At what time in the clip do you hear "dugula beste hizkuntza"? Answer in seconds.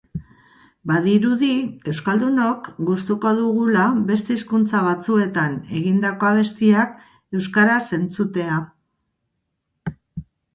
3.41-4.81